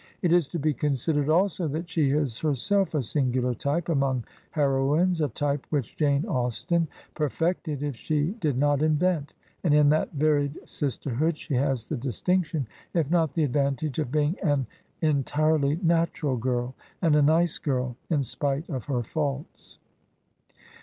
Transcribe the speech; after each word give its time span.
It 0.23 0.33
is 0.33 0.47
to 0.47 0.57
be 0.57 0.73
considered 0.73 1.29
also 1.29 1.67
that 1.67 1.87
she 1.87 2.09
is 2.09 2.39
herself 2.39 2.95
a 2.95 3.03
singular 3.03 3.53
type 3.53 3.87
among 3.87 4.23
heroines: 4.49 5.21
a 5.21 5.27
ty 5.27 5.57
pe 5.57 5.63
wh 5.69 5.75
ic 5.75 5.83
h 5.85 5.95
Jane 5.95 6.25
Austen 6.25 6.87
pe 7.13 7.25
r 7.25 7.29
fected 7.29 7.83
if 7.83 7.95
she 7.97 8.31
did 8.41 8.57
not 8.57 8.81
invent, 8.81 9.35
and 9.63 9.75
i 9.75 9.77
n 9.77 9.89
that 9.89 10.11
varied 10.13 10.57
s 10.63 10.81
ister 10.81 11.11
hood 11.11 11.37
she 11.37 11.53
haiJS'tTie" 11.53 11.97
^ 11.99 12.25
t 12.25 12.31
inction, 12.31 12.67
il 12.95 13.03
not 13.11 13.35
the 13.35 13.47
advan 13.47 13.77
tage, 13.77 13.99
of 13.99 14.09
Hjeing^^gy'enti^Ty 14.09 15.83
nat 15.83 16.13
ural 16.23 16.37
girl, 16.37 16.73
and 16.99 17.15
a 17.15 17.21
nice 17.21 17.59
yirl. 17.59 17.93
i|]|^^pT?#> 18.09 18.69
of 18.73 18.85
her 18.85 19.03
fau 19.03 19.45
lts. 19.55 19.77